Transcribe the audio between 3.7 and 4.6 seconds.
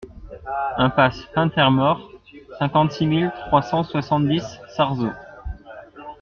soixante-dix